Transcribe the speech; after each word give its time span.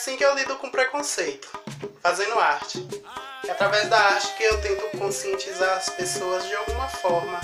assim 0.00 0.16
que 0.16 0.24
eu 0.24 0.34
lido 0.34 0.56
com 0.56 0.70
preconceito, 0.70 1.46
fazendo 2.02 2.40
arte. 2.40 2.88
É 3.46 3.50
através 3.50 3.86
da 3.90 3.98
arte 3.98 4.34
que 4.34 4.42
eu 4.42 4.58
tento 4.62 4.96
conscientizar 4.96 5.76
as 5.76 5.90
pessoas 5.90 6.48
de 6.48 6.54
alguma 6.54 6.88
forma, 6.88 7.38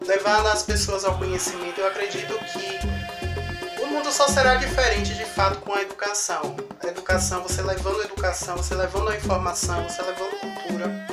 levando 0.00 0.46
as 0.46 0.62
pessoas 0.62 1.04
ao 1.04 1.18
conhecimento. 1.18 1.78
Eu 1.78 1.86
acredito 1.86 2.32
que 2.38 3.82
o 3.82 3.86
mundo 3.86 4.10
só 4.10 4.26
será 4.28 4.54
diferente 4.54 5.12
de 5.12 5.26
fato 5.26 5.60
com 5.60 5.74
a 5.74 5.82
educação. 5.82 6.56
A 6.82 6.86
educação, 6.86 7.42
você 7.42 7.60
levando 7.60 8.00
a 8.00 8.04
educação, 8.04 8.56
você 8.56 8.74
levando 8.74 9.10
a 9.10 9.16
informação, 9.16 9.86
você 9.86 10.00
levando 10.00 10.40
cultura 10.40 11.03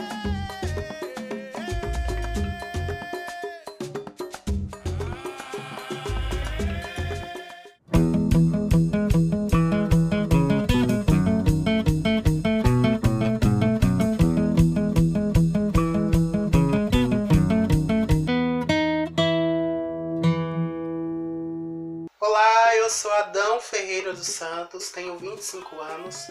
sou 23.02 23.12
Adão 23.14 23.60
Ferreira 23.60 24.14
dos 24.14 24.28
Santos, 24.28 24.92
tenho 24.92 25.18
25 25.18 25.82
anos, 25.82 26.28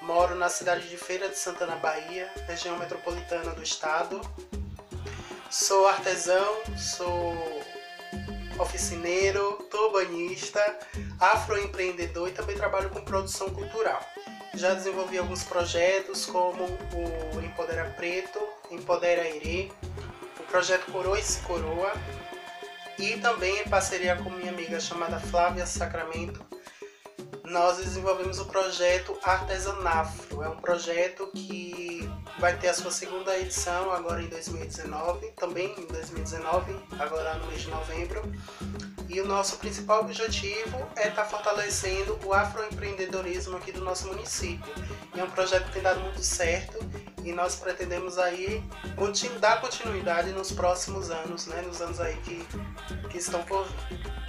moro 0.00 0.34
na 0.34 0.48
cidade 0.48 0.88
de 0.88 0.96
Feira 0.96 1.28
de 1.28 1.36
Santana, 1.36 1.76
Bahia, 1.76 2.32
região 2.46 2.78
metropolitana 2.78 3.50
do 3.50 3.62
estado. 3.62 4.18
Sou 5.50 5.86
artesão, 5.86 6.62
sou 6.78 7.36
oficineiro, 8.58 9.68
turbanista, 9.70 10.62
afroempreendedor 11.20 12.30
e 12.30 12.32
também 12.32 12.56
trabalho 12.56 12.88
com 12.88 13.04
produção 13.04 13.50
cultural. 13.50 14.00
Já 14.54 14.72
desenvolvi 14.72 15.18
alguns 15.18 15.44
projetos 15.44 16.24
como 16.24 16.64
o 16.64 17.40
Empodera 17.42 17.92
Preto, 17.98 18.40
Empodera 18.70 19.28
Irê, 19.28 19.70
o 20.40 20.42
projeto 20.44 20.90
Coroa 20.90 21.20
e 21.20 21.22
Coroa, 21.46 21.92
e 22.98 23.18
também 23.18 23.60
em 23.60 23.68
parceria 23.68 24.16
com 24.16 24.30
minha 24.30 24.50
amiga 24.50 24.78
chamada 24.80 25.18
Flávia 25.18 25.66
Sacramento, 25.66 26.44
nós 27.44 27.76
desenvolvemos 27.76 28.38
o 28.38 28.46
projeto 28.46 29.18
Artesanafro. 29.22 30.42
É 30.42 30.48
um 30.48 30.56
projeto 30.56 31.30
que 31.34 32.08
vai 32.38 32.56
ter 32.56 32.68
a 32.68 32.74
sua 32.74 32.90
segunda 32.90 33.38
edição 33.38 33.92
agora 33.92 34.22
em 34.22 34.28
2019, 34.28 35.28
também 35.32 35.74
em 35.78 35.86
2019, 35.86 36.74
agora 36.98 37.34
no 37.34 37.46
mês 37.48 37.62
de 37.62 37.70
novembro. 37.70 38.22
E 39.08 39.20
o 39.20 39.26
nosso 39.26 39.58
principal 39.58 40.00
objetivo 40.00 40.78
é 40.96 41.08
estar 41.08 41.22
tá 41.22 41.24
fortalecendo 41.24 42.18
o 42.24 42.32
afroempreendedorismo 42.32 43.56
aqui 43.56 43.70
do 43.70 43.84
nosso 43.84 44.06
município. 44.08 44.72
E 45.14 45.20
é 45.20 45.24
um 45.24 45.30
projeto 45.30 45.66
que 45.66 45.72
tem 45.72 45.82
dado 45.82 46.00
muito 46.00 46.22
certo 46.22 46.78
e 47.24 47.32
nós 47.32 47.56
pretendemos 47.56 48.18
aí 48.18 48.62
dar 49.38 49.60
continuidade 49.60 50.30
nos 50.32 50.52
próximos 50.52 51.10
anos, 51.10 51.46
né, 51.46 51.62
nos 51.62 51.80
anos 51.80 52.00
aí 52.00 52.16
que, 52.18 52.46
que 53.08 53.18
estão 53.18 53.42
por 53.44 53.66
vir. 53.88 54.23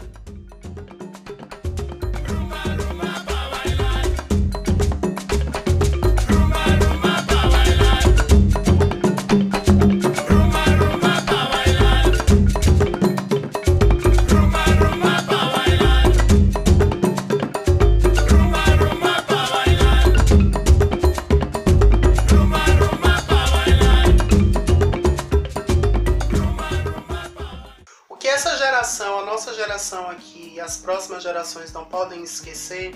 Geração 29.85 30.09
aqui 30.09 30.59
as 30.59 30.77
próximas 30.77 31.21
gerações 31.21 31.71
não 31.71 31.85
podem 31.85 32.23
esquecer 32.23 32.95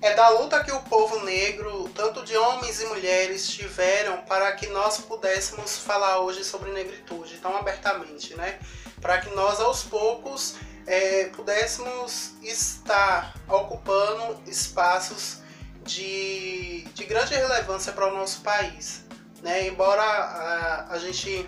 é 0.00 0.14
da 0.14 0.28
luta 0.28 0.62
que 0.62 0.70
o 0.70 0.80
povo 0.82 1.24
negro, 1.24 1.90
tanto 1.92 2.24
de 2.24 2.36
homens 2.36 2.80
e 2.80 2.86
mulheres, 2.86 3.48
tiveram 3.48 4.18
para 4.18 4.52
que 4.52 4.68
nós 4.68 4.98
pudéssemos 4.98 5.76
falar 5.78 6.20
hoje 6.20 6.44
sobre 6.44 6.70
negritude 6.70 7.36
tão 7.38 7.56
abertamente, 7.56 8.32
né? 8.36 8.60
Para 9.00 9.18
que 9.18 9.28
nós 9.30 9.58
aos 9.58 9.82
poucos 9.82 10.54
é, 10.86 11.24
pudéssemos 11.34 12.34
estar 12.44 13.34
ocupando 13.48 14.40
espaços 14.46 15.38
de, 15.82 16.82
de 16.94 17.04
grande 17.04 17.34
relevância 17.34 17.92
para 17.92 18.06
o 18.06 18.14
nosso 18.16 18.42
país. 18.42 19.02
Né? 19.42 19.66
Embora 19.66 20.00
a, 20.00 20.92
a 20.92 20.98
gente 21.00 21.44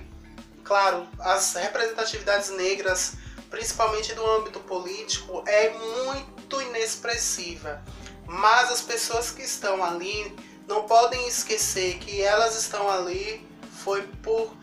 claro, 0.71 1.05
as 1.19 1.55
representatividades 1.55 2.51
negras, 2.51 3.15
principalmente 3.51 4.15
do 4.15 4.25
âmbito 4.25 4.61
político, 4.61 5.43
é 5.47 5.71
muito 5.71 6.63
inexpressiva. 6.63 7.83
Mas 8.27 8.71
as 8.71 8.81
pessoas 8.81 9.31
que 9.31 9.43
estão 9.43 9.85
ali 9.85 10.35
não 10.69 10.85
podem 10.85 11.27
esquecer 11.27 11.99
que 11.99 12.23
elas 12.23 12.57
estão 12.57 12.89
ali 12.89 13.47
foi 13.83 14.03
por 14.23 14.57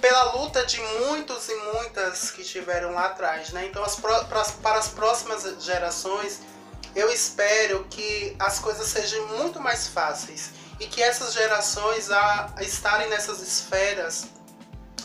pela 0.00 0.32
luta 0.32 0.64
de 0.64 0.80
muitos 0.80 1.48
e 1.50 1.54
muitas 1.74 2.30
que 2.30 2.42
tiveram 2.42 2.92
lá 2.92 3.06
atrás, 3.06 3.50
né? 3.50 3.66
Então, 3.66 3.84
as 3.84 3.96
pro, 3.96 4.24
para, 4.24 4.44
para 4.44 4.78
as 4.78 4.88
próximas 4.88 5.62
gerações, 5.62 6.40
eu 6.96 7.12
espero 7.12 7.84
que 7.90 8.34
as 8.38 8.58
coisas 8.58 8.86
sejam 8.86 9.26
muito 9.28 9.60
mais 9.60 9.88
fáceis 9.88 10.52
e 10.80 10.86
que 10.86 11.02
essas 11.02 11.34
gerações 11.34 12.10
a 12.10 12.54
estarem 12.60 13.10
nessas 13.10 13.42
esferas 13.42 14.24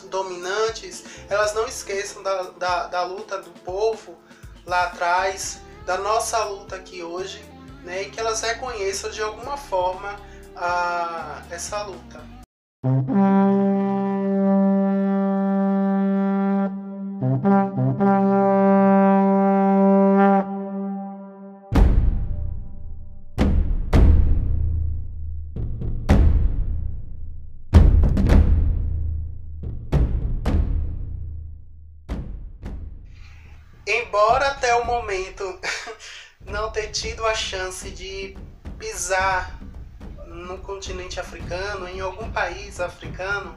dominantes, 0.06 1.04
elas 1.30 1.54
não 1.54 1.66
esqueçam 1.68 2.24
da, 2.24 2.42
da, 2.52 2.88
da 2.88 3.04
luta 3.04 3.42
do 3.42 3.52
povo 3.62 4.18
lá 4.66 4.86
atrás, 4.86 5.62
da 5.86 5.98
nossa 5.98 6.44
luta 6.46 6.76
aqui 6.76 7.04
hoje, 7.04 7.44
né, 7.84 8.04
e 8.04 8.10
que 8.10 8.20
elas 8.20 8.42
reconheçam 8.42 9.10
de 9.12 9.22
alguma 9.22 9.58
forma 9.58 10.16
a, 10.56 11.44
essa 11.50 11.84
luta. 11.84 12.24
O 34.76 34.86
momento 34.86 35.60
não 36.46 36.72
ter 36.72 36.88
tido 36.90 37.26
a 37.26 37.34
chance 37.34 37.90
de 37.90 38.38
pisar 38.78 39.60
no 40.28 40.58
continente 40.60 41.20
africano, 41.20 41.88
em 41.88 42.00
algum 42.00 42.32
país 42.32 42.80
africano, 42.80 43.56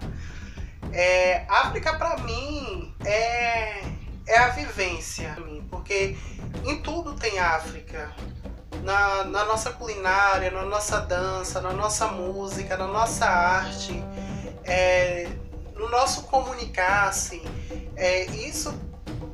é, 0.92 1.44
África 1.48 1.94
para 1.94 2.18
mim 2.18 2.94
é, 3.04 3.82
é 4.26 4.38
a 4.38 4.48
vivência, 4.48 5.36
porque 5.70 6.16
em 6.64 6.80
tudo 6.80 7.14
tem 7.14 7.38
África. 7.38 8.12
Na, 8.82 9.24
na 9.24 9.44
nossa 9.44 9.72
culinária, 9.72 10.50
na 10.50 10.62
nossa 10.62 11.00
dança, 11.00 11.60
na 11.60 11.72
nossa 11.72 12.06
música, 12.06 12.76
na 12.76 12.86
nossa 12.86 13.26
arte, 13.26 13.92
é, 14.64 15.28
no 15.74 15.88
nosso 15.90 16.22
comunicar-se. 16.22 17.42
É, 17.96 18.26
isso 18.26 18.72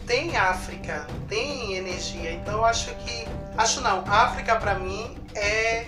tem 0.06 0.36
África, 0.36 1.06
tem 1.28 1.76
energia. 1.76 2.32
Então 2.32 2.54
eu 2.54 2.64
acho 2.64 2.94
que. 2.96 3.26
Acho 3.56 3.80
não, 3.80 4.04
África 4.06 4.56
para 4.56 4.74
mim 4.74 5.16
é, 5.34 5.86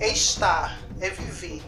é 0.00 0.08
estar, 0.08 0.78
é 1.00 1.10
viver. 1.10 1.62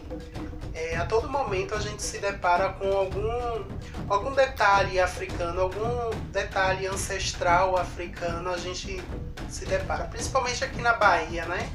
É, 0.73 0.95
a 0.97 1.05
todo 1.05 1.29
momento 1.29 1.73
a 1.73 1.79
gente 1.79 2.03
se 2.03 2.19
depara 2.19 2.69
com 2.69 2.91
algum, 2.91 3.63
algum 4.07 4.31
detalhe 4.31 4.99
africano, 4.99 5.61
algum 5.61 6.11
detalhe 6.31 6.85
ancestral 6.85 7.75
africano, 7.77 8.51
a 8.51 8.57
gente 8.57 9.01
se 9.49 9.65
depara, 9.65 10.03
principalmente 10.03 10.63
aqui 10.63 10.79
na 10.79 10.93
Bahia, 10.93 11.45
né? 11.45 11.67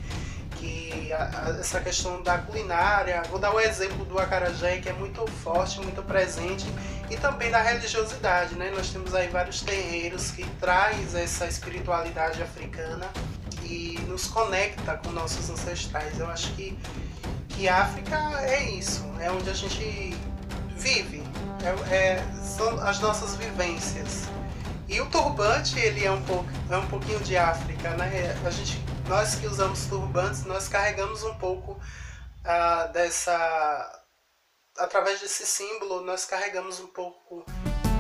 Que 0.63 1.13
a, 1.13 1.47
a, 1.47 1.51
essa 1.59 1.81
questão 1.81 2.23
da 2.23 2.39
culinária, 2.39 3.21
vou 3.29 3.41
dar 3.41 3.51
o 3.51 3.57
um 3.57 3.61
exemplo 3.61 4.05
do 4.05 4.17
acarajé, 4.17 4.79
que 4.79 4.89
é 4.89 4.93
muito 4.93 5.27
forte, 5.27 5.81
muito 5.81 6.01
presente 6.05 6.65
e 7.11 7.17
também 7.17 7.51
da 7.51 7.61
religiosidade, 7.61 8.55
né? 8.55 8.71
Nós 8.71 8.91
temos 8.91 9.13
aí 9.13 9.27
vários 9.27 9.61
terreiros 9.61 10.31
que 10.31 10.49
traz 10.61 11.17
essa 11.17 11.47
espiritualidade 11.47 12.41
africana 12.41 13.11
e 13.65 13.99
nos 14.07 14.29
conecta 14.29 14.95
com 14.99 15.11
nossos 15.11 15.51
ancestrais. 15.51 16.17
Eu 16.21 16.31
acho 16.31 16.53
que 16.53 16.79
que 17.49 17.69
África 17.69 18.17
é 18.43 18.71
isso, 18.71 19.05
é 19.21 19.31
onde 19.31 19.51
a 19.51 19.55
gente 19.55 20.17
vive, 20.77 21.23
é, 21.63 21.95
é, 21.95 22.25
são 22.43 22.81
as 22.81 23.01
nossas 23.01 23.35
vivências. 23.35 24.25
E 24.89 25.01
o 25.01 25.07
turbante 25.07 25.79
ele 25.79 26.05
é 26.05 26.11
um 26.11 26.23
pouco, 26.23 26.49
é 26.71 26.77
um 26.77 26.87
pouquinho 26.87 27.21
de 27.21 27.37
África, 27.37 27.91
né? 27.91 28.37
A 28.45 28.51
gente 28.51 28.81
nós 29.13 29.35
que 29.35 29.47
usamos 29.47 29.85
turbantes, 29.89 30.47
nós 30.47 30.69
carregamos 30.69 31.23
um 31.23 31.35
pouco 31.35 31.79
ah, 32.43 32.87
dessa. 32.95 34.03
Através 34.79 35.21
desse 35.21 35.45
símbolo, 35.45 36.01
nós 36.01 36.25
carregamos 36.25 36.81
um 36.81 36.87
pouco 36.87 37.45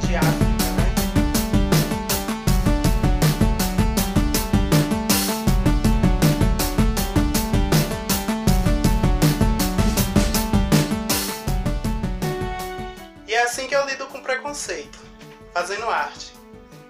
de 0.00 0.16
África. 0.16 0.42
Né? 0.72 0.94
E 13.28 13.34
é 13.34 13.42
assim 13.42 13.68
que 13.68 13.76
eu 13.76 13.84
lido 13.84 14.06
com 14.06 14.22
preconceito, 14.22 14.98
fazendo 15.52 15.90
arte. 15.90 16.31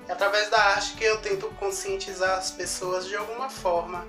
É 0.09 0.13
através 0.13 0.49
da 0.51 0.59
arte 0.59 0.95
que 0.95 1.05
eu 1.05 1.19
tento 1.21 1.49
conscientizar 1.59 2.39
as 2.39 2.51
pessoas 2.51 3.07
de 3.07 3.17
alguma 3.17 3.49
forma, 3.49 4.07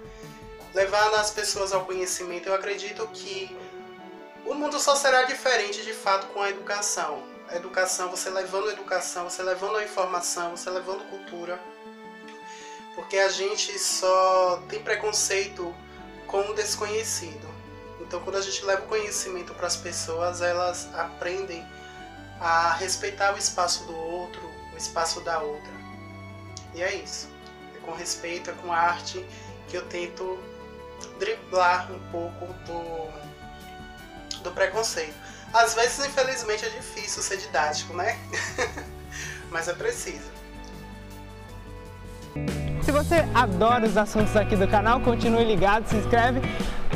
levar 0.74 1.14
as 1.16 1.32
pessoas 1.32 1.72
ao 1.72 1.86
conhecimento. 1.86 2.50
Eu 2.50 2.56
acredito 2.56 3.08
que 3.08 3.56
o 4.46 4.54
mundo 4.54 4.80
só 4.80 4.96
será 4.96 5.24
diferente 5.24 5.84
de 5.84 5.94
fato 5.94 6.28
com 6.28 6.42
a 6.42 6.50
educação. 6.50 7.24
A 7.48 7.56
educação, 7.56 8.10
você 8.10 8.30
levando 8.30 8.70
a 8.70 8.74
educação, 8.74 9.30
você 9.30 9.44
levando 9.44 9.78
a 9.78 9.84
informação, 9.84 10.58
você 10.58 10.70
levando 10.70 11.08
cultura. 11.10 11.60
Porque 12.96 13.18
a 13.18 13.30
gente 13.30 13.78
só 13.78 14.64
tem 14.68 14.82
preconceito 14.82 15.74
com 16.28 16.50
o 16.50 16.54
desconhecido. 16.54 17.48
Então, 18.02 18.20
quando 18.22 18.38
a 18.38 18.42
gente 18.42 18.66
leva 18.66 18.84
o 18.84 18.88
conhecimento 18.88 19.54
para 19.54 19.68
as 19.68 19.76
pessoas, 19.76 20.42
elas 20.42 20.90
aprendem 20.94 21.66
a 22.40 22.74
respeitar 22.74 23.34
o 23.34 23.38
espaço 23.38 23.86
do 23.86 23.96
outro, 23.96 24.42
o 24.74 24.78
espaço 24.78 25.22
da 25.22 25.40
outra. 25.40 25.83
E 26.76 26.82
é 26.82 26.96
isso. 26.96 27.30
É 27.76 27.80
com 27.80 27.94
respeito, 27.94 28.50
é 28.50 28.54
com 28.54 28.72
arte 28.72 29.26
que 29.68 29.78
eu 29.78 29.86
tento 29.86 30.40
driblar 31.20 31.92
um 31.92 32.00
pouco 32.12 32.48
do, 32.66 33.10
do 34.42 34.52
preconceito. 34.52 35.16
Às 35.54 35.76
vezes, 35.76 36.06
infelizmente, 36.06 36.66
é 36.66 36.70
difícil 36.70 37.22
ser 37.22 37.38
didático, 37.38 37.94
né? 37.94 38.18
Mas 39.52 39.68
é 39.68 39.74
preciso. 39.74 40.32
Se 42.84 42.92
você 42.92 43.26
adora 43.34 43.86
os 43.86 43.96
assuntos 43.96 44.36
aqui 44.36 44.56
do 44.56 44.68
canal, 44.68 45.00
continue 45.00 45.46
ligado, 45.46 45.88
se 45.88 45.96
inscreve, 45.96 46.42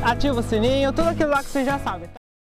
ativa 0.03 0.39
o 0.39 0.43
sininho, 0.43 0.91
tudo 0.91 1.09
aquilo 1.09 1.29
lá 1.29 1.43
que 1.43 1.49
você 1.49 1.63
já 1.63 1.79
sabe. 1.79 2.09